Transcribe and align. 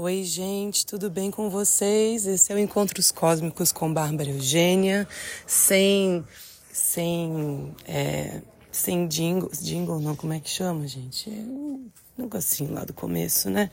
Oi, 0.00 0.22
gente, 0.22 0.86
tudo 0.86 1.10
bem 1.10 1.28
com 1.28 1.50
vocês? 1.50 2.24
Esse 2.24 2.52
é 2.52 2.54
o 2.54 2.58
Encontros 2.60 3.10
Cósmicos 3.10 3.72
com 3.72 3.92
Bárbara 3.92 4.30
Eugênia, 4.30 5.08
sem. 5.44 6.24
sem. 6.72 7.74
É, 7.84 8.40
sem 8.70 9.08
jingle. 9.08 9.50
Jingle 9.60 9.98
não, 9.98 10.14
como 10.14 10.32
é 10.32 10.38
que 10.38 10.48
chama, 10.48 10.86
gente? 10.86 11.28
É 11.28 11.32
um 11.32 11.90
negocinho 12.16 12.74
lá 12.74 12.84
do 12.84 12.94
começo, 12.94 13.50
né? 13.50 13.72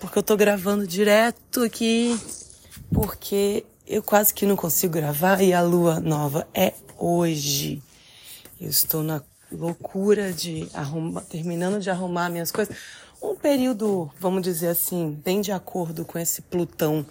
Porque 0.00 0.18
eu 0.18 0.22
tô 0.24 0.36
gravando 0.36 0.84
direto 0.84 1.62
aqui, 1.62 2.18
porque 2.92 3.64
eu 3.86 4.02
quase 4.02 4.34
que 4.34 4.44
não 4.44 4.56
consigo 4.56 4.94
gravar 4.94 5.40
e 5.42 5.52
a 5.52 5.62
lua 5.62 6.00
nova 6.00 6.44
é 6.52 6.74
hoje. 6.98 7.80
Eu 8.60 8.68
estou 8.68 9.04
na 9.04 9.22
loucura 9.52 10.32
de 10.32 10.68
arrumar, 10.74 11.20
terminando 11.20 11.80
de 11.80 11.88
arrumar 11.88 12.30
minhas 12.30 12.50
coisas 12.50 12.74
um 13.22 13.36
período, 13.36 14.10
vamos 14.18 14.42
dizer 14.42 14.68
assim, 14.68 15.18
bem 15.24 15.40
de 15.40 15.52
acordo 15.52 16.04
com 16.04 16.18
esse 16.18 16.42
Plutãozão 16.42 17.06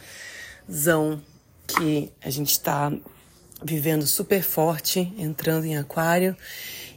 que 1.65 2.11
a 2.21 2.29
gente 2.29 2.51
está 2.51 2.91
vivendo 3.63 4.05
super 4.05 4.43
forte, 4.43 5.13
entrando 5.17 5.65
em 5.65 5.77
Aquário 5.77 6.35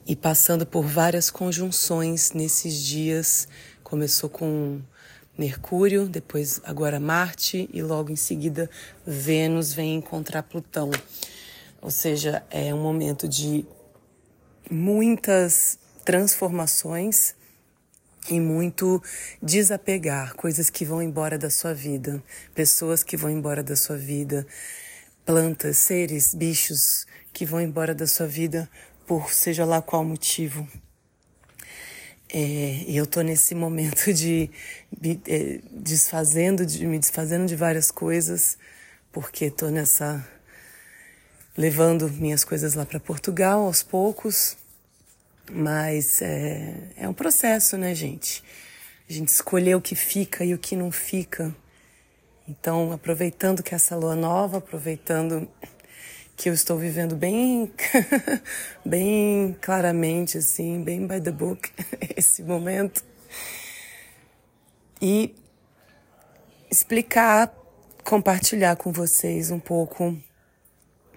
e 0.05 0.17
passando 0.17 0.67
por 0.67 0.85
várias 0.85 1.31
conjunções 1.31 2.33
nesses 2.33 2.83
dias. 2.83 3.47
Começou 3.85 4.29
com 4.29 4.81
Mercúrio, 5.39 6.09
depois 6.09 6.61
agora 6.65 6.99
Marte 6.99 7.69
e 7.73 7.83
logo 7.83 8.11
em 8.11 8.17
seguida 8.17 8.69
Vênus 9.07 9.73
vem 9.73 9.95
encontrar 9.95 10.43
Plutão. 10.43 10.91
Ou 11.81 11.91
seja, 11.91 12.43
é 12.51 12.75
um 12.75 12.83
momento 12.83 13.29
de 13.29 13.65
muitas 14.69 15.79
transformações 16.05 17.37
e 18.31 18.41
muito 18.41 19.03
desapegar 19.43 20.35
coisas 20.35 20.71
que 20.71 20.85
vão 20.85 21.03
embora 21.03 21.39
da 21.39 21.51
sua 21.51 21.75
vida, 21.75 22.23
pessoas 22.55 23.03
que 23.03 23.17
vão 23.17 23.31
embora 23.31 23.63
da 23.63 23.77
sua 23.77 23.97
vida, 23.97 24.47
plantas, 25.25 25.77
seres, 25.79 26.35
bichos 26.35 27.07
que 27.33 27.45
vão 27.45 27.61
embora 27.61 27.95
da 27.95 28.07
sua 28.07 28.27
vida 28.27 28.69
por 29.07 29.33
seja 29.33 29.65
lá 29.65 29.83
qual 29.83 30.05
motivo. 30.05 30.67
É, 32.33 32.85
e 32.89 32.97
eu 32.97 33.07
tô 33.07 33.21
nesse 33.21 33.55
momento 33.55 34.13
de 34.13 34.51
é, 35.27 35.61
desfazendo, 35.71 36.67
de 36.67 36.85
me 36.87 36.99
desfazendo 36.99 37.47
de 37.47 37.55
várias 37.55 37.91
coisas, 37.91 38.59
porque 39.13 39.51
tô 39.51 39.69
nessa 39.69 40.27
levando 41.57 42.11
minhas 42.11 42.43
coisas 42.43 42.75
lá 42.75 42.85
para 42.85 42.99
Portugal 42.99 43.61
aos 43.65 43.83
poucos, 43.83 44.57
mas 45.51 46.23
é, 46.23 46.91
é 46.97 47.09
um 47.09 47.15
processo, 47.15 47.77
né, 47.77 47.95
gente? 47.95 48.43
A 49.09 49.13
gente 49.13 49.29
escolher 49.29 49.75
o 49.75 49.81
que 49.81 49.95
fica 49.95 50.45
e 50.45 50.55
o 50.55 50.59
que 50.59 50.75
não 50.75 50.91
fica. 50.91 51.55
Então, 52.49 52.93
aproveitando 52.93 53.63
que 53.63 53.75
essa 53.75 53.97
lua 53.97 54.17
nova, 54.17 54.59
aproveitando 54.59 55.49
que 56.37 56.49
eu 56.49 56.55
estou 56.55 56.79
vivendo 56.79 57.15
bem, 57.15 57.73
bem 58.85 59.57
claramente, 59.61 60.39
assim, 60.39 60.83
bem 60.83 61.07
by 61.07 61.21
the 61.21 61.31
book, 61.31 61.71
esse 62.17 62.43
momento. 62.43 63.05
E 65.01 65.35
explicar, 66.71 67.55
compartilhar 68.03 68.77
com 68.77 68.91
vocês 68.91 69.51
um 69.51 69.61
pouco 69.61 70.17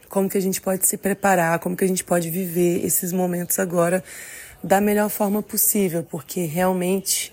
como 0.09 0.29
que 0.29 0.37
a 0.37 0.41
gente 0.41 0.61
pode 0.61 0.85
se 0.87 0.97
preparar, 0.97 1.59
como 1.59 1.75
que 1.75 1.83
a 1.83 1.87
gente 1.87 2.03
pode 2.03 2.29
viver 2.29 2.85
esses 2.85 3.11
momentos 3.11 3.59
agora 3.59 4.03
da 4.63 4.81
melhor 4.81 5.09
forma 5.09 5.41
possível, 5.41 6.03
porque 6.03 6.45
realmente 6.45 7.31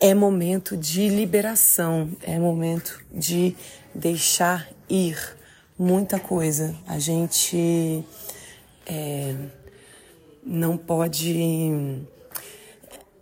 é 0.00 0.14
momento 0.14 0.76
de 0.76 1.08
liberação, 1.08 2.10
é 2.22 2.38
momento 2.38 3.00
de 3.12 3.54
deixar 3.94 4.68
ir 4.88 5.16
muita 5.78 6.18
coisa. 6.18 6.74
A 6.86 6.98
gente 6.98 8.04
é, 8.86 9.34
não 10.44 10.76
pode. 10.76 12.02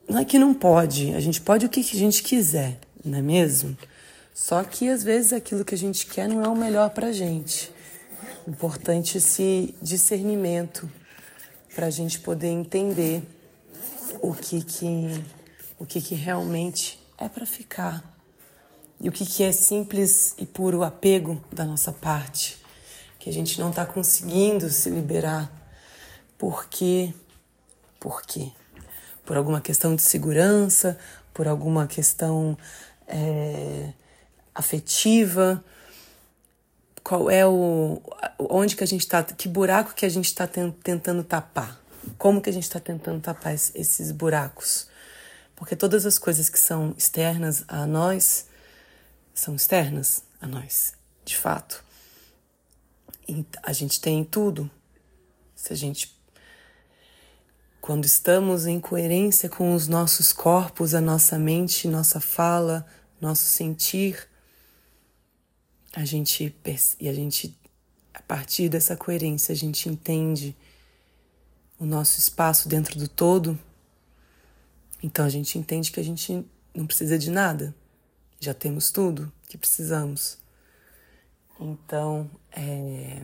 Não 0.09 0.19
é 0.19 0.25
que 0.25 0.39
não 0.39 0.53
pode, 0.53 1.15
a 1.15 1.21
gente 1.21 1.41
pode 1.41 1.67
o 1.67 1.69
que 1.69 1.81
a 1.81 1.99
gente 1.99 2.23
quiser, 2.23 2.79
não 3.05 3.19
é 3.19 3.23
mesmo? 3.23 3.77
Só 4.35 4.65
que 4.65 4.89
às 4.89 5.05
vezes 5.05 5.33
aquilo 5.33 5.65
que 5.65 5.75
a 5.75 5.79
gente 5.79 6.07
quer 6.07 6.29
não 6.29 6.43
é 6.43 6.49
o 6.49 6.57
melhor 6.57 6.91
pra 6.91 7.13
gente. 7.13 7.71
Importante 8.49 9.19
esse 9.19 9.75
discernimento 9.83 10.91
para 11.75 11.87
a 11.87 11.91
gente 11.91 12.19
poder 12.21 12.49
entender 12.49 13.23
o 14.21 14.35
que 14.35 14.63
que 14.63 15.25
o 15.79 15.87
que 15.87 16.01
que 16.01 16.15
realmente 16.15 16.99
é 17.17 17.29
para 17.29 17.47
ficar 17.47 18.05
e 19.01 19.09
o 19.09 19.13
que 19.13 19.25
que 19.25 19.43
é 19.43 19.53
simples 19.53 20.35
e 20.39 20.45
puro 20.45 20.83
apego 20.83 21.43
da 21.53 21.65
nossa 21.65 21.93
parte 21.93 22.59
que 23.19 23.31
a 23.31 23.33
gente 23.33 23.61
não 23.61 23.71
está 23.71 23.85
conseguindo 23.85 24.69
se 24.71 24.91
liberar. 24.91 25.51
Porque 26.39 27.13
por 27.99 28.23
quê? 28.23 28.51
Por 29.25 29.37
alguma 29.37 29.61
questão 29.61 29.95
de 29.95 30.03
segurança 30.03 30.99
por 31.33 31.49
alguma 31.49 31.87
questão 31.87 32.57
é, 33.07 33.93
afetiva 34.55 35.65
qual 37.03 37.31
é 37.31 37.47
o 37.47 38.01
onde 38.39 38.77
que 38.77 38.85
a 38.85 38.87
gente 38.87 39.01
está, 39.01 39.23
que 39.23 39.49
buraco 39.49 39.95
que 39.95 40.07
a 40.07 40.09
gente 40.09 40.27
está 40.27 40.47
tentando 40.47 41.23
tapar, 41.25 41.81
como 42.19 42.41
que 42.41 42.51
a 42.51 42.53
gente 42.53 42.65
está 42.65 42.81
tentando 42.81 43.21
tapar 43.21 43.55
esses 43.55 44.13
buracos, 44.13 44.89
porque 45.57 45.77
todas 45.77 46.07
as 46.07 46.19
coisas 46.19 46.49
que 46.49 46.59
são 46.59 46.95
externas 46.97 47.65
a 47.69 47.87
nós 47.87 48.47
são 49.35 49.55
externas 49.55 50.23
a 50.41 50.47
nós, 50.47 50.95
de 51.25 51.37
fato. 51.37 51.85
E 53.29 53.45
a 53.63 53.73
gente 53.73 54.01
tem 54.01 54.25
tudo. 54.25 54.71
Se 55.55 55.73
a 55.73 55.77
gente 55.77 56.21
quando 57.81 58.05
estamos 58.05 58.67
em 58.67 58.79
coerência 58.79 59.49
com 59.49 59.75
os 59.75 59.89
nossos 59.89 60.33
corpos, 60.33 60.95
a 60.95 61.01
nossa 61.01 61.39
mente, 61.39 61.89
nossa 61.89 62.21
fala, 62.21 62.87
nosso 63.21 63.45
sentir, 63.45 64.29
a 65.95 66.05
gente 66.05 66.55
e 66.99 67.09
a 67.09 67.13
gente 67.13 67.57
a 68.13 68.23
partir 68.23 68.69
dessa 68.69 68.97
coerência 68.97 69.53
a 69.53 69.57
gente 69.57 69.89
entende 69.89 70.57
o 71.79 71.87
nosso 71.87 72.19
espaço 72.19 72.69
dentro 72.69 72.99
do 72.99 73.09
todo. 73.09 73.59
Então 75.03 75.25
a 75.25 75.29
gente 75.29 75.59
entende 75.59 75.91
que 75.91 76.01
a 76.01 76.05
gente 76.05 76.45
não 76.75 76.87
precisa 76.87 77.19
de 77.19 77.31
nada. 77.31 77.75
Já 78.39 78.53
temos 78.53 78.91
tudo 78.91 79.33
que 79.49 79.57
precisamos. 79.57 80.39
Então, 81.59 82.31
é... 82.53 83.23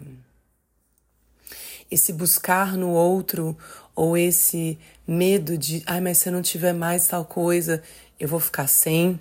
esse 1.91 2.13
buscar 2.13 2.77
no 2.77 2.91
outro 2.91 3.57
ou 3.95 4.17
esse 4.17 4.79
medo 5.07 5.57
de, 5.57 5.83
ai, 5.87 6.01
mas 6.01 6.19
se 6.19 6.29
eu 6.29 6.33
não 6.33 6.43
tiver 6.43 6.75
mais 6.75 7.09
tal 7.09 7.25
coisa, 7.25 7.83
eu 8.21 8.29
vou 8.29 8.41
ficar 8.41 8.67
sem 8.67 9.21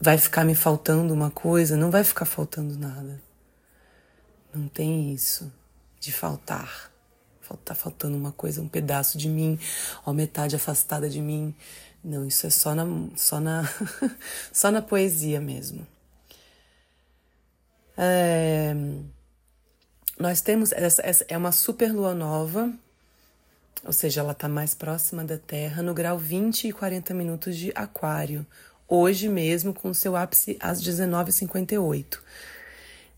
vai 0.00 0.18
ficar 0.18 0.44
me 0.44 0.54
faltando 0.54 1.12
uma 1.12 1.30
coisa, 1.30 1.76
não 1.76 1.90
vai 1.90 2.04
ficar 2.04 2.24
faltando 2.24 2.78
nada. 2.78 3.20
Não 4.54 4.68
tem 4.68 5.12
isso 5.12 5.52
de 6.00 6.12
faltar. 6.12 6.90
Tá 7.64 7.76
faltando 7.76 8.16
uma 8.16 8.32
coisa, 8.32 8.60
um 8.60 8.68
pedaço 8.68 9.16
de 9.16 9.28
mim, 9.28 9.58
ou 10.04 10.12
metade 10.12 10.56
afastada 10.56 11.08
de 11.08 11.20
mim. 11.20 11.54
Não, 12.02 12.26
isso 12.26 12.46
é 12.46 12.50
só 12.50 12.74
na, 12.74 12.84
só 13.16 13.38
na, 13.38 13.62
só 14.52 14.70
na 14.70 14.82
poesia 14.82 15.40
mesmo. 15.40 15.86
É, 17.96 18.74
nós 20.18 20.40
temos 20.40 20.72
essa, 20.72 21.02
essa 21.06 21.24
é 21.28 21.36
uma 21.36 21.52
super 21.52 21.92
lua 21.92 22.14
nova, 22.14 22.72
ou 23.84 23.92
seja, 23.92 24.20
ela 24.20 24.32
está 24.32 24.48
mais 24.48 24.74
próxima 24.74 25.24
da 25.24 25.38
Terra 25.38 25.82
no 25.82 25.94
grau 25.94 26.18
20 26.18 26.68
e 26.68 26.72
40 26.72 27.14
minutos 27.14 27.56
de 27.56 27.72
Aquário, 27.74 28.46
hoje 28.88 29.28
mesmo 29.28 29.74
com 29.74 29.92
seu 29.92 30.16
ápice 30.16 30.56
às 30.60 30.82
19h58. 30.82 32.18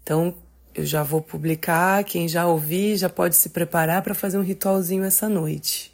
Então, 0.03 0.35
eu 0.75 0.87
já 0.87 1.03
vou 1.03 1.21
publicar, 1.21 2.05
quem 2.05 2.29
já 2.29 2.47
ouvir 2.47 2.97
já 2.97 3.09
pode 3.09 3.37
se 3.37 3.51
preparar 3.51 4.03
para 4.03 4.15
fazer 4.15 4.39
um 4.39 4.43
ritualzinho 4.43 5.05
essa 5.05 5.29
noite. 5.29 5.93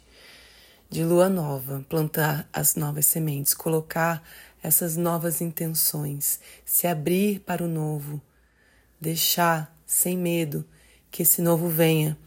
De 0.89 1.03
lua 1.03 1.27
nova, 1.27 1.83
plantar 1.89 2.47
as 2.53 2.75
novas 2.75 3.05
sementes, 3.07 3.53
colocar 3.53 4.23
essas 4.61 4.95
novas 4.95 5.41
intenções, 5.41 6.39
se 6.63 6.87
abrir 6.87 7.39
para 7.39 7.63
o 7.63 7.67
novo, 7.67 8.21
deixar 9.01 9.75
sem 9.85 10.17
medo 10.17 10.65
que 11.11 11.23
esse 11.23 11.41
novo 11.41 11.67
venha, 11.67 12.17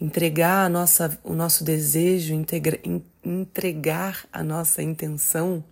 entregar 0.00 0.66
a 0.66 0.68
nossa, 0.68 1.18
o 1.22 1.34
nosso 1.34 1.64
desejo, 1.64 2.34
integra, 2.34 2.80
entregar 3.24 4.26
a 4.32 4.42
nossa 4.42 4.82
intenção 4.82 5.64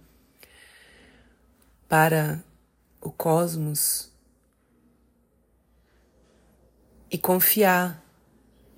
para 1.92 2.42
o 3.02 3.10
cosmos 3.12 4.08
e 7.10 7.18
confiar 7.18 8.02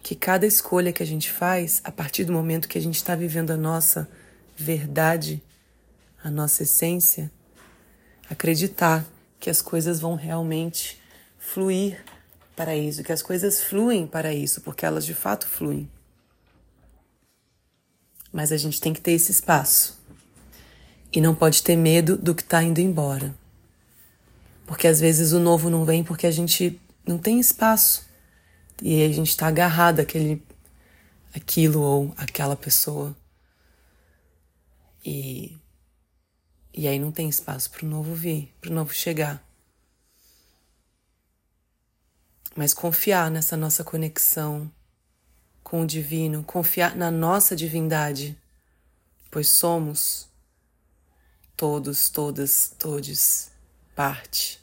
que 0.03 0.17
cada 0.17 0.45
escolha 0.45 0.93
que 0.93 1.01
a 1.01 1.07
gente 1.07 1.31
faz, 1.31 1.81
a 1.85 1.93
partir 1.93 2.25
do 2.25 2.33
momento 2.33 2.67
que 2.67 2.77
a 2.77 2.81
gente 2.81 2.97
está 2.97 3.15
vivendo 3.15 3.53
a 3.53 3.57
nossa 3.57 4.11
verdade, 4.57 5.41
a 6.25 6.29
nossa 6.29 6.65
essência, 6.65 7.31
acreditar 8.29 9.07
que 9.39 9.49
as 9.49 9.63
coisas 9.63 10.01
vão 10.01 10.17
realmente 10.17 11.01
fluir 11.39 12.05
para 12.57 12.75
isso, 12.75 13.05
que 13.05 13.13
as 13.13 13.23
coisas 13.23 13.63
fluem 13.63 14.09
para 14.09 14.35
isso, 14.35 14.61
porque 14.61 14.85
elas 14.85 15.07
de 15.07 15.15
fato 15.15 15.47
fluem. 15.47 15.89
Mas 18.33 18.51
a 18.51 18.57
gente 18.57 18.81
tem 18.81 18.93
que 18.93 19.01
ter 19.01 19.13
esse 19.13 19.31
espaço. 19.31 20.04
E 21.15 21.21
não 21.21 21.33
pode 21.33 21.63
ter 21.63 21.77
medo 21.77 22.17
do 22.17 22.35
que 22.35 22.43
está 22.43 22.61
indo 22.61 22.81
embora. 22.81 23.33
Porque 24.67 24.89
às 24.89 24.99
vezes 24.99 25.31
o 25.31 25.39
novo 25.39 25.71
não 25.71 25.85
vem 25.85 26.03
porque 26.03 26.27
a 26.27 26.31
gente 26.31 26.81
não 27.07 27.19
tem 27.19 27.39
espaço. 27.39 28.05
E 28.83 29.01
a 29.05 29.09
gente 29.13 29.29
está 29.29 29.47
agarrado 29.47 30.01
àquele, 30.01 30.43
aquilo 31.33 31.81
ou 31.81 32.13
aquela 32.17 32.57
pessoa. 32.57 33.15
E, 35.07 35.57
e 36.73 36.89
aí 36.89 36.99
não 36.99 37.13
tem 37.13 37.29
espaço 37.29 37.71
para 37.71 37.87
o 37.87 37.89
novo 37.89 38.13
vir, 38.13 38.53
para 38.61 38.73
o 38.73 38.75
novo 38.75 38.93
chegar. 38.93 39.41
Mas 42.57 42.75
confiar 42.75 43.31
nessa 43.31 43.57
nossa 43.57 43.85
conexão 43.85 44.69
com 45.63 45.83
o 45.83 45.87
divino, 45.87 46.43
confiar 46.43 46.97
na 46.97 47.11
nossa 47.11 47.55
divindade, 47.55 48.37
pois 49.31 49.49
somos 49.49 50.34
todos, 51.57 52.09
todas, 52.09 52.75
todes 52.79 53.51
parte 53.95 54.61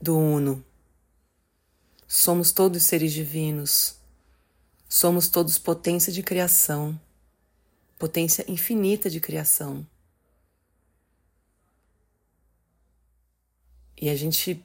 do 0.00 0.18
Uno. 0.18 0.64
Somos 2.06 2.52
todos 2.52 2.82
seres 2.82 3.12
divinos. 3.12 3.96
Somos 4.88 5.28
todos 5.28 5.58
potência 5.58 6.12
de 6.12 6.22
criação, 6.22 6.98
potência 7.98 8.44
infinita 8.48 9.10
de 9.10 9.20
criação. 9.20 9.86
E 14.00 14.08
a 14.08 14.14
gente, 14.14 14.62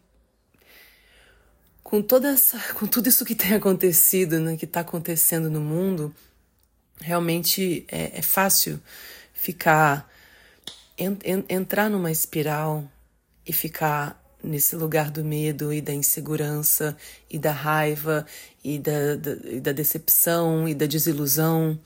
com 1.82 2.02
toda 2.04 2.30
essa, 2.30 2.60
com 2.74 2.86
tudo 2.86 3.10
isso 3.10 3.26
que 3.26 3.34
tem 3.34 3.54
acontecido, 3.54 4.40
né, 4.40 4.56
que 4.58 4.66
está 4.66 4.82
acontecendo 4.82 5.50
no 5.50 5.60
mundo, 5.60 6.14
realmente 7.00 7.86
é, 7.88 8.20
é 8.20 8.22
fácil 8.22 8.80
ficar 9.42 10.08
en, 10.96 11.18
en, 11.26 11.44
entrar 11.50 11.90
numa 11.90 12.12
espiral 12.12 12.88
e 13.44 13.52
ficar 13.52 14.22
nesse 14.44 14.76
lugar 14.76 15.10
do 15.10 15.26
medo 15.26 15.74
e 15.74 15.82
da 15.82 15.92
insegurança 15.92 16.96
e 17.28 17.40
da 17.40 17.52
raiva 17.52 18.24
e 18.64 18.78
da, 18.78 19.16
da, 19.16 19.32
e 19.50 19.60
da 19.60 19.72
decepção 19.72 20.70
e 20.70 20.76
da 20.76 20.86
desilusão. 20.86 21.80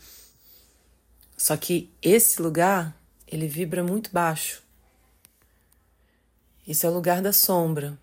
Só 1.38 1.56
que 1.56 1.90
esse 2.02 2.42
lugar, 2.42 2.94
ele 3.25 3.48
vibra 3.48 3.81
muito 3.81 4.12
baixo. 4.12 4.62
Esse 6.68 6.86
é 6.86 6.90
o 6.90 6.94
lugar 6.94 7.22
da 7.22 7.31
sombra. 7.31 7.98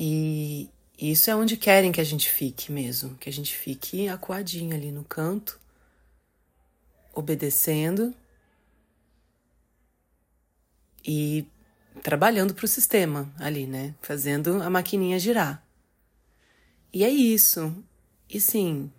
E 0.00 0.70
isso 0.98 1.30
é 1.30 1.36
onde 1.36 1.54
querem 1.58 1.92
que 1.92 2.00
a 2.00 2.04
gente 2.04 2.30
fique 2.30 2.72
mesmo, 2.72 3.14
que 3.16 3.28
a 3.28 3.32
gente 3.32 3.54
fique 3.54 4.08
acuadinho 4.08 4.74
ali 4.74 4.90
no 4.90 5.04
canto, 5.04 5.60
obedecendo 7.12 8.14
e 11.04 11.46
trabalhando 12.02 12.54
para 12.54 12.64
o 12.64 12.68
sistema 12.68 13.32
ali, 13.38 13.66
né? 13.66 13.94
Fazendo 14.00 14.62
a 14.62 14.70
maquininha 14.70 15.18
girar. 15.18 15.64
E 16.92 17.04
é 17.04 17.10
isso. 17.10 17.84
E 18.28 18.40
sim. 18.40 18.90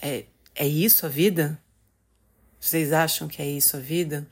É, 0.00 0.26
é 0.54 0.66
isso 0.66 1.06
a 1.06 1.08
vida? 1.08 1.60
Vocês 2.60 2.92
acham 2.92 3.28
que 3.28 3.42
é 3.42 3.46
isso 3.48 3.76
a 3.76 3.80
vida? 3.80 4.26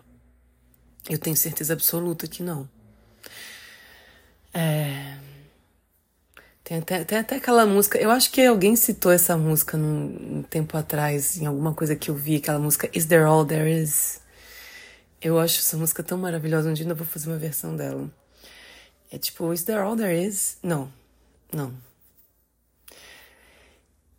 Eu 1.08 1.18
tenho 1.18 1.36
certeza 1.36 1.72
absoluta 1.72 2.26
que 2.26 2.42
não. 2.42 2.68
É... 4.54 5.18
Tem 6.64 6.78
até, 6.78 7.04
tem 7.04 7.18
até 7.18 7.36
aquela 7.36 7.66
música, 7.66 7.98
eu 7.98 8.10
acho 8.10 8.30
que 8.30 8.40
alguém 8.44 8.76
citou 8.76 9.10
essa 9.10 9.36
música 9.36 9.76
num, 9.76 10.38
um 10.38 10.42
tempo 10.42 10.76
atrás, 10.76 11.36
em 11.36 11.46
alguma 11.46 11.74
coisa 11.74 11.96
que 11.96 12.08
eu 12.08 12.14
vi, 12.14 12.36
aquela 12.36 12.58
música 12.58 12.88
Is 12.96 13.06
There 13.06 13.24
All 13.24 13.44
There 13.44 13.68
Is? 13.68 14.20
Eu 15.20 15.40
acho 15.40 15.58
essa 15.58 15.76
música 15.76 16.02
tão 16.02 16.18
maravilhosa, 16.18 16.70
um 16.70 16.72
dia 16.72 16.86
eu 16.86 16.94
vou 16.94 17.06
fazer 17.06 17.28
uma 17.28 17.38
versão 17.38 17.74
dela. 17.74 18.08
É 19.10 19.18
tipo, 19.18 19.52
Is 19.52 19.64
There 19.64 19.80
All 19.80 19.96
There 19.96 20.26
Is? 20.26 20.58
Não, 20.62 20.92
não. 21.52 21.74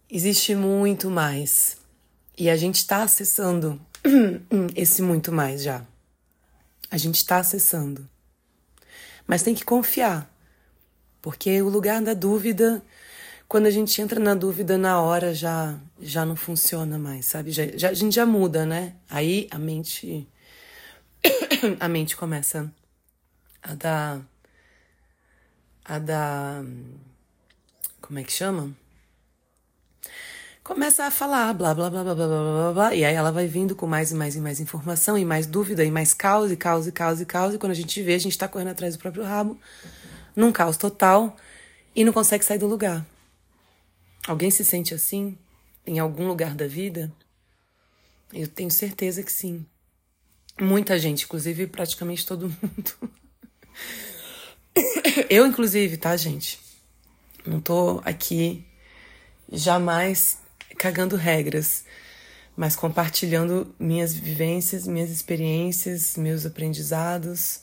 Existe 0.10 0.54
muito 0.54 1.10
mais. 1.10 1.78
E 2.38 2.50
a 2.50 2.56
gente 2.56 2.76
está 2.76 3.04
acessando 3.04 3.82
esse 4.76 5.02
muito 5.02 5.32
mais 5.32 5.64
já. 5.64 5.86
A 6.92 6.98
gente 6.98 7.16
está 7.16 7.38
acessando. 7.38 8.08
Mas 9.26 9.44
tem 9.44 9.56
que 9.56 9.64
confiar. 9.64 10.33
Porque 11.24 11.62
o 11.62 11.70
lugar 11.70 12.02
da 12.02 12.14
dúvida, 12.14 12.84
quando 13.48 13.66
a 13.66 13.72
gente 13.72 14.02
entra 14.02 14.20
na 14.20 14.36
dúvida 14.36 14.78
na 14.78 15.00
hora, 15.00 15.34
já 15.34 15.80
já 15.98 16.26
não 16.26 16.36
funciona 16.36 17.00
mais, 17.00 17.26
sabe? 17.28 17.50
Já, 17.50 17.66
já, 17.78 17.90
a 17.92 17.94
gente 17.94 18.14
já 18.14 18.26
muda, 18.26 18.66
né? 18.66 18.96
Aí 19.10 19.48
a 19.50 19.58
mente 19.58 20.28
a 21.80 21.88
mente 21.88 22.18
começa 22.18 22.70
a 23.62 23.74
dar. 23.74 24.22
a 25.86 25.98
dar. 25.98 26.66
como 28.02 28.20
é 28.20 28.24
que 28.24 28.32
chama? 28.34 28.76
Começa 30.62 31.06
a 31.06 31.12
falar 31.12 31.54
blá 31.54 31.74
blá 31.74 31.90
blá 31.90 32.04
blá 32.04 32.16
blá 32.16 32.28
blá 32.28 32.54
blá 32.54 32.74
blá, 32.74 32.96
e 32.96 33.06
aí 33.06 33.16
ela 33.16 33.32
vai 33.32 33.48
vindo 33.48 33.78
com 33.78 33.88
mais 33.88 34.12
e 34.12 34.16
mais 34.16 34.36
e 34.36 34.42
mais 34.42 34.60
informação, 34.60 35.18
e 35.18 35.24
mais 35.24 35.48
dúvida, 35.48 35.86
e 35.86 35.92
mais 35.92 36.14
caos, 36.14 36.52
e 36.52 36.58
caos, 36.58 36.86
e 36.86 36.92
caos, 36.92 37.22
e 37.22 37.26
caos, 37.26 37.54
e 37.54 37.58
quando 37.58 37.72
a 37.72 37.76
gente 37.76 38.02
vê, 38.02 38.14
a 38.16 38.20
gente 38.20 38.38
tá 38.38 38.48
correndo 38.48 38.72
atrás 38.72 38.96
do 38.96 39.00
próprio 39.00 39.24
rabo, 39.24 39.58
num 40.36 40.52
caos 40.52 40.78
total, 40.78 41.36
e 41.96 42.04
não 42.04 42.14
consegue 42.14 42.44
sair 42.44 42.58
do 42.58 42.68
lugar. 42.68 43.06
Alguém 44.28 44.50
se 44.50 44.64
sente 44.64 44.94
assim 44.94 45.38
em 45.86 46.00
algum 46.00 46.28
lugar 46.28 46.56
da 46.56 46.68
vida? 46.68 47.12
Eu 48.32 48.48
tenho 48.48 48.72
certeza 48.72 49.22
que 49.22 49.32
sim. 49.32 49.66
Muita 50.60 50.98
gente, 50.98 51.26
inclusive 51.26 51.68
praticamente 51.68 52.26
todo 52.26 52.50
mundo. 52.50 53.12
Eu, 55.30 55.46
inclusive, 55.46 55.98
tá, 55.98 56.16
gente? 56.18 56.60
Não 57.46 57.60
tô 57.60 58.02
aqui 58.04 58.66
jamais 59.52 60.40
cagando 60.78 61.16
regras, 61.16 61.86
mas 62.56 62.76
compartilhando 62.76 63.74
minhas 63.78 64.14
vivências, 64.14 64.88
minhas 64.88 65.10
experiências, 65.10 66.16
meus 66.18 66.46
aprendizados. 66.46 67.62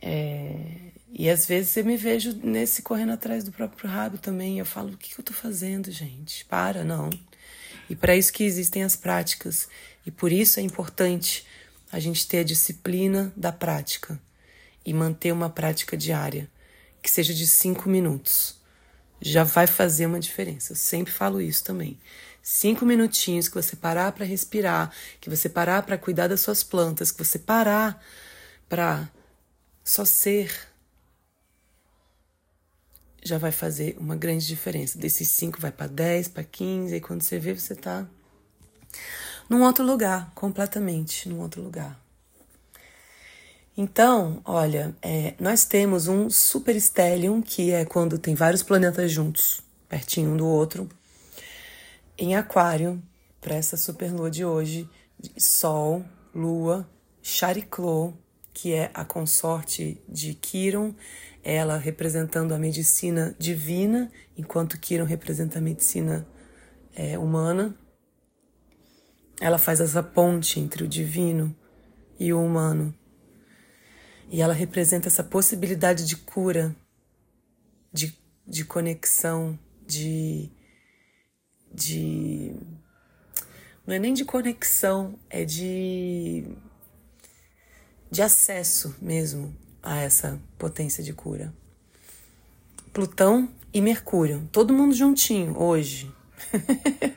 É... 0.00 0.86
E 1.12 1.30
às 1.30 1.46
vezes 1.46 1.76
eu 1.76 1.84
me 1.84 1.96
vejo 1.96 2.38
nesse 2.42 2.82
correndo 2.82 3.12
atrás 3.12 3.42
do 3.42 3.52
próprio 3.52 3.88
rabo 3.88 4.18
também. 4.18 4.58
Eu 4.58 4.66
falo: 4.66 4.92
o 4.92 4.96
que 4.96 5.18
eu 5.18 5.24
tô 5.24 5.32
fazendo, 5.32 5.90
gente? 5.90 6.44
Para, 6.44 6.84
não. 6.84 7.10
E 7.88 7.96
para 7.96 8.16
isso 8.16 8.32
que 8.32 8.44
existem 8.44 8.82
as 8.82 8.96
práticas. 8.96 9.68
E 10.04 10.10
por 10.10 10.30
isso 10.30 10.60
é 10.60 10.62
importante 10.62 11.46
a 11.90 11.98
gente 11.98 12.26
ter 12.26 12.38
a 12.38 12.44
disciplina 12.44 13.32
da 13.36 13.52
prática 13.52 14.20
e 14.84 14.92
manter 14.92 15.32
uma 15.32 15.50
prática 15.50 15.96
diária, 15.96 16.48
que 17.02 17.10
seja 17.10 17.32
de 17.32 17.46
cinco 17.46 17.88
minutos. 17.88 18.56
Já 19.20 19.44
vai 19.44 19.66
fazer 19.66 20.06
uma 20.06 20.20
diferença. 20.20 20.72
Eu 20.72 20.76
sempre 20.76 21.12
falo 21.12 21.40
isso 21.40 21.64
também. 21.64 21.98
Cinco 22.42 22.84
minutinhos 22.84 23.48
que 23.48 23.54
você 23.54 23.74
parar 23.74 24.12
para 24.12 24.24
respirar, 24.24 24.92
que 25.20 25.28
você 25.28 25.48
parar 25.48 25.82
para 25.82 25.98
cuidar 25.98 26.28
das 26.28 26.40
suas 26.40 26.62
plantas, 26.62 27.10
que 27.10 27.24
você 27.24 27.38
parar 27.38 28.00
para 28.68 29.08
só 29.86 30.04
ser, 30.04 30.52
já 33.22 33.38
vai 33.38 33.52
fazer 33.52 33.96
uma 34.00 34.16
grande 34.16 34.44
diferença. 34.44 34.98
Desses 34.98 35.30
cinco 35.30 35.60
vai 35.60 35.70
para 35.70 35.86
dez, 35.86 36.26
para 36.26 36.42
quinze, 36.42 36.96
e 36.96 37.00
quando 37.00 37.22
você 37.22 37.38
vê, 37.38 37.54
você 37.54 37.72
está 37.72 38.04
num 39.48 39.62
outro 39.62 39.84
lugar, 39.84 40.32
completamente 40.34 41.28
num 41.28 41.38
outro 41.40 41.62
lugar. 41.62 41.96
Então, 43.76 44.42
olha, 44.44 44.96
é, 45.00 45.34
nós 45.38 45.64
temos 45.64 46.08
um 46.08 46.28
super 46.28 46.74
stellium, 46.74 47.40
que 47.40 47.70
é 47.70 47.84
quando 47.84 48.18
tem 48.18 48.34
vários 48.34 48.64
planetas 48.64 49.12
juntos, 49.12 49.62
pertinho 49.88 50.32
um 50.32 50.36
do 50.36 50.46
outro, 50.46 50.88
em 52.18 52.34
Aquário, 52.34 53.00
para 53.40 53.54
essa 53.54 53.76
superlua 53.76 54.32
de 54.32 54.44
hoje, 54.44 54.88
Sol, 55.38 56.04
Lua, 56.34 56.88
Chariclo, 57.22 58.18
que 58.56 58.72
é 58.72 58.90
a 58.94 59.04
consorte 59.04 60.02
de 60.08 60.32
Quiron, 60.32 60.94
ela 61.44 61.76
representando 61.76 62.54
a 62.54 62.58
medicina 62.58 63.36
divina, 63.38 64.10
enquanto 64.34 64.80
Quiron 64.80 65.04
representa 65.04 65.58
a 65.58 65.60
medicina 65.60 66.26
é, 66.94 67.18
humana. 67.18 67.76
Ela 69.42 69.58
faz 69.58 69.78
essa 69.78 70.02
ponte 70.02 70.58
entre 70.58 70.82
o 70.82 70.88
divino 70.88 71.54
e 72.18 72.32
o 72.32 72.42
humano. 72.42 72.94
E 74.30 74.40
ela 74.40 74.54
representa 74.54 75.08
essa 75.08 75.22
possibilidade 75.22 76.06
de 76.06 76.16
cura, 76.16 76.74
de, 77.92 78.18
de 78.48 78.64
conexão, 78.64 79.58
de, 79.86 80.50
de 81.70 82.56
não 83.86 83.94
é 83.94 83.98
nem 83.98 84.14
de 84.14 84.24
conexão, 84.24 85.18
é 85.28 85.44
de 85.44 86.56
de 88.10 88.22
acesso 88.22 88.94
mesmo 89.00 89.54
a 89.82 89.96
essa 89.98 90.40
potência 90.58 91.02
de 91.02 91.12
cura. 91.12 91.52
Plutão 92.92 93.48
e 93.72 93.80
Mercúrio, 93.80 94.48
todo 94.50 94.72
mundo 94.72 94.94
juntinho 94.94 95.60
hoje. 95.60 96.12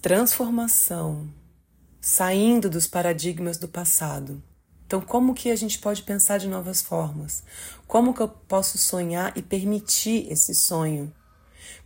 Transformação, 0.00 1.28
saindo 2.00 2.70
dos 2.70 2.86
paradigmas 2.86 3.58
do 3.58 3.68
passado. 3.68 4.42
Então, 4.86 5.00
como 5.00 5.34
que 5.34 5.50
a 5.50 5.56
gente 5.56 5.78
pode 5.78 6.02
pensar 6.02 6.38
de 6.38 6.48
novas 6.48 6.82
formas? 6.82 7.44
Como 7.86 8.14
que 8.14 8.20
eu 8.20 8.28
posso 8.28 8.78
sonhar 8.78 9.36
e 9.36 9.42
permitir 9.42 10.26
esse 10.32 10.54
sonho? 10.54 11.12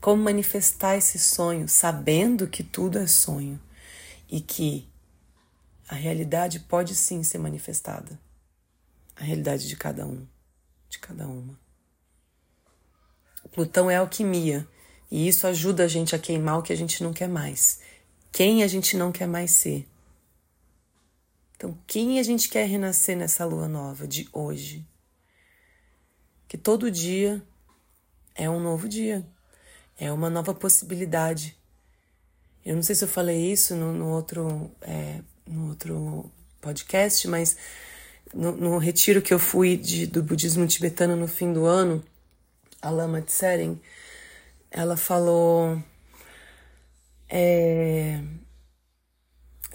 Como 0.01 0.23
manifestar 0.23 0.97
esse 0.97 1.19
sonho 1.19 1.69
sabendo 1.69 2.47
que 2.47 2.63
tudo 2.63 2.99
é 2.99 3.07
sonho 3.07 3.61
e 4.31 4.41
que 4.41 4.89
a 5.95 5.97
realidade 5.97 6.59
pode 6.59 6.93
sim 6.93 7.23
ser 7.23 7.39
manifestada. 7.39 8.19
A 9.15 9.23
realidade 9.23 9.69
de 9.69 9.77
cada 9.77 10.05
um, 10.05 10.27
de 10.89 10.99
cada 10.99 11.29
uma. 11.29 11.57
Plutão 13.53 13.89
é 13.89 13.95
alquimia 13.95 14.67
e 15.09 15.29
isso 15.29 15.47
ajuda 15.47 15.85
a 15.85 15.89
gente 15.89 16.13
a 16.13 16.19
queimar 16.19 16.59
o 16.59 16.63
que 16.63 16.73
a 16.73 16.77
gente 16.77 17.01
não 17.01 17.13
quer 17.13 17.29
mais. 17.29 17.81
Quem 18.33 18.65
a 18.65 18.67
gente 18.67 18.97
não 18.97 19.13
quer 19.13 19.29
mais 19.29 19.53
ser. 19.53 19.89
Então, 21.55 21.79
quem 21.87 22.19
a 22.19 22.25
gente 22.25 22.49
quer 22.49 22.67
renascer 22.67 23.17
nessa 23.17 23.45
lua 23.45 23.69
nova 23.69 24.09
de 24.09 24.29
hoje? 24.33 24.85
Que 26.49 26.59
todo 26.59 26.91
dia 26.91 27.41
é 28.35 28.51
um 28.51 28.59
novo 28.59 28.89
dia, 28.89 29.25
é 29.97 30.11
uma 30.11 30.29
nova 30.29 30.53
possibilidade. 30.53 31.57
Eu 32.65 32.75
não 32.75 32.83
sei 32.83 32.97
se 32.97 33.05
eu 33.05 33.09
falei 33.09 33.53
isso 33.53 33.77
no, 33.77 33.93
no 33.93 34.09
outro 34.09 34.73
é, 34.81 35.23
no 35.47 35.69
outro 35.69 36.31
podcast, 36.61 37.29
mas 37.29 37.57
no, 38.33 38.53
no, 38.53 38.79
retiro 38.79 39.23
que 39.23 39.33
eu 39.33 39.39
fui 39.39 39.77
de, 39.77 40.07
do 40.07 40.23
budismo 40.23 40.67
tibetano 40.67 41.17
no 41.17 41.29
fim 41.29 41.53
do 41.53 41.67
ano, 41.67 42.03
a 42.81 42.91
Lama 42.91 43.21
Tseren, 43.23 43.81
ela 44.71 44.97
falou. 44.97 45.83
É, 47.29 48.21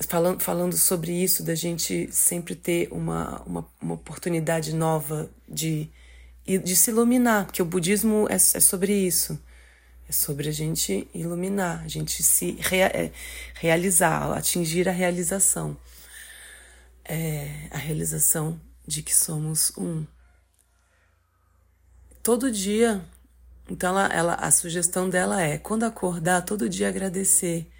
falando, 0.08 0.42
falando 0.42 0.78
sobre 0.78 1.12
isso, 1.12 1.44
da 1.44 1.56
gente 1.56 2.10
sempre 2.12 2.56
ter 2.56 2.88
uma, 2.92 3.42
uma, 3.44 3.68
uma 3.82 3.94
oportunidade 3.96 4.74
nova 4.74 5.30
de, 5.48 5.90
de 6.46 6.76
se 6.76 6.92
iluminar, 6.92 7.46
porque 7.46 7.62
o 7.62 7.66
budismo 7.66 8.28
é, 8.30 8.36
é 8.36 8.38
sobre 8.38 8.94
isso. 8.94 9.40
É 10.10 10.12
sobre 10.12 10.50
a 10.50 10.52
gente 10.52 11.08
iluminar, 11.14 11.84
a 11.84 11.88
gente 11.88 12.24
se 12.24 12.54
rea 12.60 12.88
é, 12.88 13.12
realizar, 13.54 14.36
atingir 14.36 14.90
a 14.90 14.92
realização. 14.92 15.78
É, 17.06 17.68
a 17.70 17.78
realização 17.78 18.60
de 18.88 19.04
que 19.04 19.16
somos 19.16 19.72
um. 19.78 20.08
Todo 22.24 22.52
dia, 22.52 23.06
então 23.70 23.92
ela, 23.92 24.08
ela, 24.12 24.34
a 24.34 24.50
sugestão 24.50 25.08
dela 25.08 25.40
é, 25.44 25.60
quando 25.60 25.84
acordar, 25.84 26.42
todo 26.42 26.68
dia 26.68 26.90
agradecer. 26.90 27.72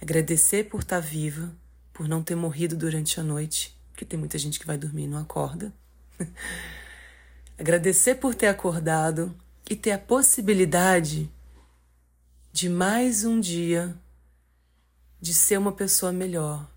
Agradecer 0.00 0.68
por 0.68 0.82
estar 0.82 1.00
viva, 1.00 1.52
por 1.92 2.06
não 2.06 2.22
ter 2.22 2.36
morrido 2.36 2.76
durante 2.76 3.18
a 3.18 3.24
noite, 3.24 3.76
porque 3.90 4.04
tem 4.04 4.18
muita 4.18 4.38
gente 4.38 4.60
que 4.60 4.66
vai 4.66 4.78
dormir 4.78 5.02
e 5.02 5.08
não 5.08 5.18
acorda. 5.18 5.72
agradecer 7.58 8.14
por 8.14 8.36
ter 8.36 8.46
acordado 8.46 9.36
e 9.68 9.74
ter 9.74 9.90
a 9.90 9.98
possibilidade 9.98 11.28
de 12.52 12.68
mais 12.68 13.24
um 13.24 13.38
dia 13.38 13.96
de 15.20 15.32
ser 15.32 15.56
uma 15.56 15.70
pessoa 15.70 16.12
melhor, 16.12 16.68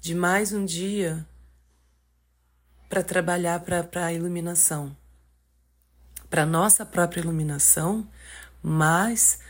de 0.00 0.14
mais 0.14 0.52
um 0.52 0.64
dia 0.64 1.26
para 2.88 3.02
trabalhar 3.02 3.60
para 3.60 4.06
a 4.06 4.12
iluminação, 4.12 4.96
para 6.30 6.46
nossa 6.46 6.86
própria 6.86 7.20
iluminação, 7.20 8.08
mas 8.62 9.40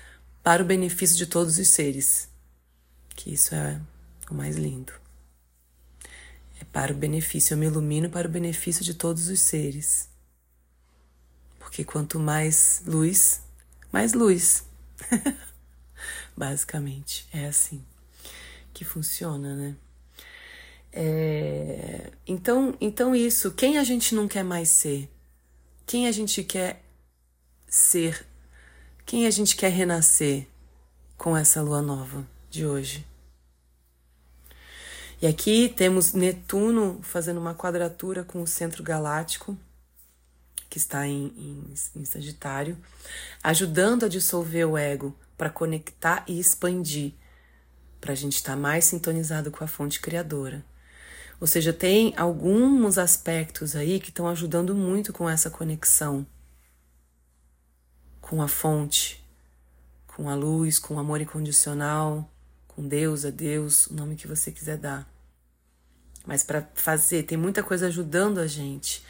para 0.42 0.62
o 0.62 0.66
benefício 0.66 1.16
de 1.16 1.26
todos 1.26 1.56
os 1.56 1.68
seres, 1.68 2.28
que 3.10 3.32
isso 3.32 3.54
é 3.54 3.80
o 4.28 4.34
mais 4.34 4.56
lindo. 4.56 4.92
É 6.60 6.64
para 6.64 6.92
o 6.92 6.96
benefício, 6.96 7.54
eu 7.54 7.58
me 7.58 7.66
ilumino 7.66 8.10
para 8.10 8.26
o 8.26 8.30
benefício 8.30 8.84
de 8.84 8.92
todos 8.92 9.28
os 9.28 9.40
seres. 9.40 10.10
Porque 11.58 11.84
quanto 11.84 12.18
mais 12.18 12.82
luz, 12.86 13.40
mais 13.92 14.12
luz. 14.14 14.64
Basicamente, 16.40 17.28
é 17.34 17.44
assim 17.44 17.84
que 18.72 18.82
funciona, 18.82 19.54
né? 19.54 19.76
É, 20.90 22.10
então, 22.26 22.74
então 22.80 23.14
isso, 23.14 23.50
quem 23.50 23.76
a 23.76 23.84
gente 23.84 24.14
não 24.14 24.26
quer 24.26 24.42
mais 24.42 24.70
ser? 24.70 25.06
Quem 25.84 26.08
a 26.08 26.12
gente 26.12 26.42
quer 26.42 26.82
ser? 27.68 28.26
Quem 29.04 29.26
a 29.26 29.30
gente 29.30 29.54
quer 29.54 29.68
renascer 29.68 30.46
com 31.18 31.36
essa 31.36 31.60
lua 31.60 31.82
nova 31.82 32.26
de 32.48 32.64
hoje? 32.64 33.06
E 35.20 35.26
aqui 35.26 35.68
temos 35.68 36.14
Netuno 36.14 37.00
fazendo 37.02 37.38
uma 37.38 37.54
quadratura 37.54 38.24
com 38.24 38.40
o 38.40 38.46
centro 38.46 38.82
galáctico, 38.82 39.58
que 40.70 40.78
está 40.78 41.06
em, 41.06 41.26
em, 41.36 41.74
em 41.96 42.04
Sagitário, 42.06 42.78
ajudando 43.42 44.06
a 44.06 44.08
dissolver 44.08 44.66
o 44.66 44.78
ego, 44.78 45.14
para 45.40 45.48
conectar 45.48 46.22
e 46.28 46.38
expandir, 46.38 47.14
para 47.98 48.12
a 48.12 48.14
gente 48.14 48.34
estar 48.34 48.52
tá 48.52 48.58
mais 48.60 48.84
sintonizado 48.84 49.50
com 49.50 49.64
a 49.64 49.66
fonte 49.66 49.98
criadora. 49.98 50.62
Ou 51.40 51.46
seja, 51.46 51.72
tem 51.72 52.12
alguns 52.14 52.98
aspectos 52.98 53.74
aí 53.74 53.98
que 53.98 54.10
estão 54.10 54.28
ajudando 54.28 54.74
muito 54.74 55.14
com 55.14 55.26
essa 55.26 55.48
conexão 55.48 56.26
com 58.20 58.42
a 58.42 58.48
fonte, 58.48 59.24
com 60.06 60.28
a 60.28 60.34
luz, 60.34 60.78
com 60.78 60.96
o 60.96 60.98
amor 60.98 61.22
incondicional, 61.22 62.30
com 62.68 62.86
Deus, 62.86 63.24
a 63.24 63.30
Deus, 63.30 63.86
o 63.86 63.94
nome 63.94 64.16
que 64.16 64.28
você 64.28 64.52
quiser 64.52 64.76
dar. 64.76 65.10
Mas 66.26 66.44
para 66.44 66.68
fazer, 66.74 67.22
tem 67.22 67.38
muita 67.38 67.62
coisa 67.62 67.86
ajudando 67.86 68.40
a 68.40 68.46
gente 68.46 69.02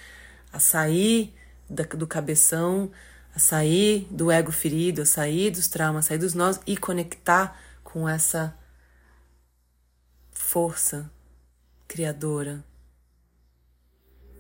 a 0.52 0.60
sair 0.60 1.34
do 1.68 2.06
cabeção, 2.06 2.88
a 3.34 3.38
sair 3.38 4.06
do 4.10 4.30
ego 4.30 4.50
ferido, 4.50 5.02
a 5.02 5.06
sair 5.06 5.50
dos 5.50 5.68
traumas, 5.68 6.06
a 6.06 6.08
sair 6.08 6.18
dos 6.18 6.34
nós 6.34 6.60
e 6.66 6.76
conectar 6.76 7.58
com 7.84 8.08
essa 8.08 8.56
força 10.32 11.10
criadora, 11.86 12.64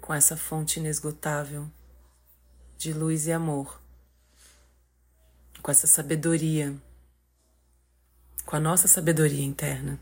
com 0.00 0.12
essa 0.12 0.36
fonte 0.36 0.80
inesgotável 0.80 1.70
de 2.76 2.92
luz 2.92 3.26
e 3.26 3.32
amor, 3.32 3.80
com 5.62 5.70
essa 5.70 5.86
sabedoria, 5.86 6.74
com 8.44 8.56
a 8.56 8.60
nossa 8.60 8.88
sabedoria 8.88 9.44
interna. 9.44 10.00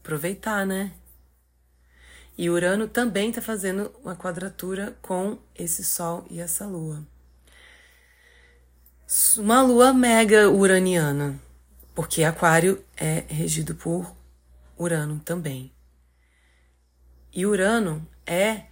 Aproveitar, 0.00 0.66
né? 0.66 0.92
E 2.36 2.48
Urano 2.50 2.88
também 2.88 3.30
está 3.30 3.40
fazendo 3.40 3.94
uma 4.02 4.16
quadratura 4.16 4.96
com 5.02 5.38
esse 5.54 5.84
Sol 5.84 6.26
e 6.30 6.40
essa 6.40 6.66
Lua 6.66 7.06
uma 9.36 9.62
lua 9.62 9.92
mega 9.92 10.48
uraniana, 10.50 11.38
porque 11.94 12.24
Aquário 12.24 12.82
é 12.96 13.24
regido 13.28 13.74
por 13.74 14.14
Urano 14.78 15.20
também. 15.20 15.72
E 17.32 17.46
Urano 17.46 18.06
é 18.26 18.64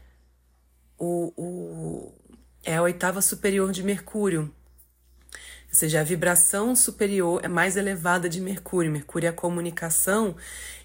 o, 0.99 1.33
o 1.37 2.15
é 2.63 2.77
a 2.77 2.83
oitava 2.83 3.23
superior 3.23 3.73
de 3.73 3.83
Mercúrio. 3.83 4.53
Ou 5.33 5.75
seja, 5.75 6.01
a 6.01 6.05
vibração 6.05 6.75
superior 6.75 7.41
é 7.45 7.49
mais 7.49 7.77
elevada 7.77 8.29
de 8.29 8.41
Mercúrio. 8.41 8.91
Mercúrio 8.91 9.29
é 9.29 9.31
a 9.31 9.33
comunicação 9.33 10.37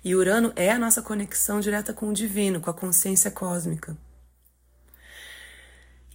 e 0.04 0.16
Urano 0.16 0.54
é 0.56 0.72
a 0.72 0.80
nossa 0.80 1.02
conexão 1.02 1.60
direta 1.60 1.92
com 1.92 2.10
o 2.10 2.14
divino, 2.14 2.62
com 2.62 2.70
a 2.70 2.74
consciência 2.74 3.32
cósmica. 3.32 3.98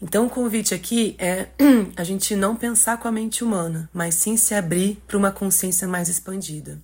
Então, 0.03 0.27
o 0.27 0.31
convite 0.31 0.75
aqui 0.75 1.15
é 1.19 1.49
a 1.95 2.03
gente 2.05 2.35
não 2.35 2.57
pensar 2.57 2.99
com 2.99 3.07
a 3.07 3.13
mente 3.13 3.45
humana, 3.45 3.89
mas 3.93 4.15
sim 4.15 4.37
se 4.37 4.55
abrir 4.55 4.97
para 5.07 5.19
uma 5.19 5.31
consciência 5.31 5.87
mais 5.87 6.09
expandida. 6.09 6.83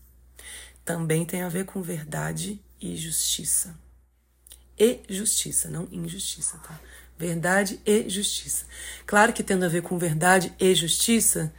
Também 0.85 1.25
tem 1.25 1.43
a 1.43 1.49
ver 1.49 1.65
com 1.65 1.81
verdade 1.81 2.61
e 2.81 2.95
justiça. 2.95 3.75
E 4.79 5.01
justiça, 5.09 5.71
não 5.71 5.89
injustiça, 5.91 6.59
tá? 6.59 6.79
Verdade 7.19 7.81
e 7.87 8.07
justiça. 8.11 8.67
Claro 9.07 9.33
que 9.33 9.43
tendo 9.43 9.65
a 9.65 9.69
ver 9.69 9.83
com 9.83 9.99
verdade 9.99 10.53
e 10.61 10.75
justiça, 10.75 11.51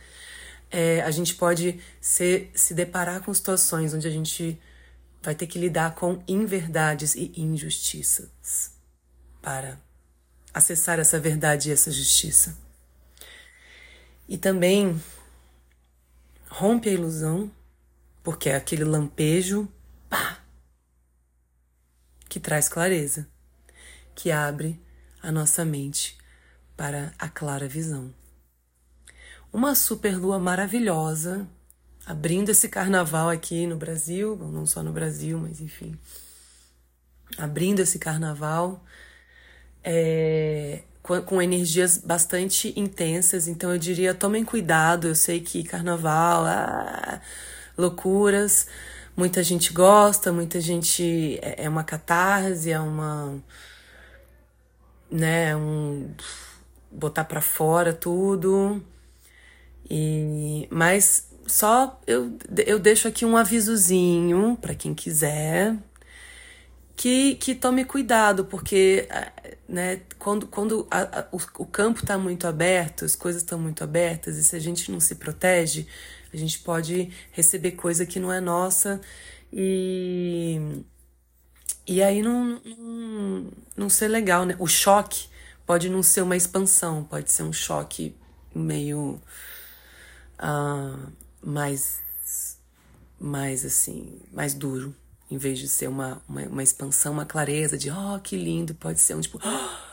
é, 0.70 1.02
a 1.02 1.10
gente 1.10 1.34
pode 1.34 1.80
ser, 2.00 2.52
se 2.54 2.76
deparar 2.76 3.22
com 3.24 3.34
situações 3.34 3.94
onde 3.96 4.08
a 4.08 4.12
gente 4.12 4.60
vai 5.24 5.34
ter 5.34 5.48
que 5.48 5.58
lidar 5.58 5.96
com 5.96 6.22
inverdades 6.28 7.16
e 7.16 7.34
injustiças 7.36 8.72
para 9.42 9.87
acessar 10.58 11.00
essa 11.00 11.20
verdade 11.20 11.70
e 11.70 11.72
essa 11.72 11.92
justiça. 11.92 12.58
E 14.28 14.38
também 14.38 15.00
rompe 16.50 16.90
a 16.90 16.94
ilusão, 16.94 17.52
porque 18.24 18.50
é 18.50 18.56
aquele 18.56 18.84
lampejo, 18.84 19.72
pá, 20.10 20.40
que 22.28 22.40
traz 22.40 22.68
clareza, 22.68 23.28
que 24.16 24.32
abre 24.32 24.82
a 25.22 25.32
nossa 25.32 25.64
mente 25.64 26.18
para 26.76 27.14
a 27.18 27.30
clara 27.30 27.68
visão. 27.68 28.14
Uma 29.54 29.76
superlua 29.76 30.40
maravilhosa, 30.40 31.48
abrindo 32.06 32.50
esse 32.50 32.68
carnaval 32.68 33.30
aqui 33.30 33.66
no 33.66 33.78
Brasil, 33.78 34.36
não 34.36 34.66
só 34.66 34.84
no 34.84 34.92
Brasil, 34.92 35.40
mas 35.40 35.62
enfim, 35.62 35.98
abrindo 37.38 37.80
esse 37.80 37.98
carnaval 37.98 38.84
é, 39.90 40.47
com, 41.26 41.42
energias 41.42 41.98
bastante 41.98 42.74
intensas. 42.76 43.48
Então 43.48 43.72
eu 43.72 43.78
diria, 43.78 44.14
tomem 44.14 44.44
cuidado. 44.44 45.08
Eu 45.08 45.16
sei 45.16 45.40
que 45.40 45.64
carnaval, 45.64 46.46
ah, 46.46 47.22
loucuras, 47.78 48.68
muita 49.16 49.42
gente 49.44 49.72
gosta, 49.74 50.32
muita 50.32 50.60
gente 50.60 51.40
é, 51.42 51.66
é 51.66 51.70
uma 51.70 51.84
catarse, 51.84 52.72
é 52.72 52.80
uma, 52.80 53.42
né, 55.10 55.56
um 55.56 56.12
botar 56.92 57.24
para 57.26 57.42
fora 57.42 57.94
tudo. 57.94 58.84
E 59.90 60.68
mas 60.70 61.28
só 61.48 62.00
eu, 62.06 62.38
eu 62.66 62.78
deixo 62.80 63.08
aqui 63.08 63.26
um 63.26 63.38
avisozinho 63.38 64.58
para 64.62 64.76
quem 64.76 64.94
quiser, 64.94 65.76
que, 66.98 67.36
que 67.36 67.54
tome 67.54 67.86
cuidado, 67.86 68.44
porque 68.44 69.08
né, 69.70 70.02
quando, 70.18 70.48
quando 70.48 70.88
a, 70.90 71.20
a, 71.20 71.28
o, 71.32 71.38
o 71.60 71.66
campo 71.66 72.02
está 72.02 72.18
muito 72.18 72.48
aberto, 72.48 73.06
as 73.06 73.16
coisas 73.16 73.44
estão 73.44 73.60
muito 73.60 73.84
abertas, 73.84 74.36
e 74.36 74.44
se 74.44 74.56
a 74.56 74.60
gente 74.60 74.92
não 74.92 75.00
se 75.00 75.14
protege, 75.16 75.88
a 76.34 76.36
gente 76.36 76.58
pode 76.60 77.12
receber 77.32 77.74
coisa 77.74 78.04
que 78.04 78.20
não 78.20 78.34
é 78.34 78.42
nossa 78.42 79.00
e, 79.54 80.84
e 81.86 82.02
aí 82.02 82.24
não, 82.24 82.60
não, 82.66 83.52
não 83.78 83.90
ser 83.90 84.08
legal, 84.08 84.44
né? 84.44 84.56
O 84.58 84.68
choque 84.68 85.30
pode 85.68 85.90
não 85.90 86.02
ser 86.02 86.24
uma 86.24 86.36
expansão, 86.36 87.04
pode 87.04 87.32
ser 87.32 87.44
um 87.44 87.54
choque 87.54 88.16
meio 88.56 89.22
uh, 90.40 91.12
mais, 91.46 92.02
mais 93.20 93.64
assim, 93.64 94.20
mais 94.34 94.56
duro 94.56 94.96
em 95.30 95.38
vez 95.38 95.60
de 95.60 95.68
ser 95.68 95.88
uma, 95.88 96.22
uma, 96.28 96.42
uma 96.44 96.64
expansão, 96.64 97.14
uma 97.14 97.26
clareza 97.26 97.78
de, 97.78 97.92
oh, 97.92 98.20
que 98.20 98.38
lindo, 98.38 98.74
pode 98.76 99.00
ser 99.00 99.16
um 99.16 99.22
tipo, 99.22 99.40
oh! 99.44 99.88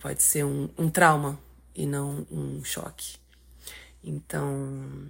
pode 0.00 0.22
ser 0.22 0.44
um, 0.44 0.68
um 0.76 0.90
trauma 0.90 1.38
e 1.74 1.86
não 1.86 2.26
um 2.30 2.64
choque. 2.64 3.16
Então, 4.02 5.08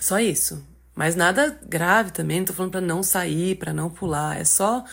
só 0.00 0.18
isso. 0.18 0.64
Mas 0.94 1.16
nada 1.16 1.58
grave 1.62 2.12
também, 2.12 2.38
não 2.38 2.46
tô 2.46 2.52
falando 2.52 2.72
para 2.72 2.80
não 2.80 3.02
sair, 3.02 3.56
para 3.56 3.72
não 3.72 3.90
pular, 3.90 4.38
é 4.38 4.44
só 4.44 4.84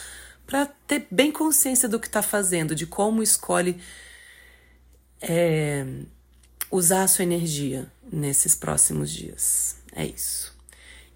para 0.46 0.66
ter 0.88 1.08
bem 1.10 1.32
consciência 1.32 1.88
do 1.88 2.00
que 2.00 2.10
tá 2.10 2.22
fazendo, 2.22 2.76
de 2.76 2.86
como 2.86 3.24
escolhe 3.24 3.82
é, 5.22 5.86
usar 6.70 7.04
a 7.04 7.08
sua 7.08 7.24
energia 7.24 7.90
nesses 8.12 8.56
próximos 8.56 9.12
dias. 9.12 9.78
É 9.94 10.06
isso. 10.06 10.54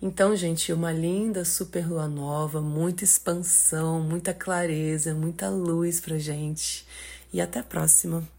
Então, 0.01 0.35
gente, 0.35 0.71
uma 0.73 0.91
linda 0.91 1.45
super 1.45 1.87
lua 1.87 2.07
nova, 2.07 2.61
muita 2.61 3.03
expansão, 3.03 4.01
muita 4.01 4.33
clareza, 4.33 5.13
muita 5.13 5.49
luz 5.49 5.99
pra 5.99 6.17
gente. 6.19 6.85
E 7.33 7.41
até 7.41 7.59
a 7.59 7.63
próxima. 7.63 8.34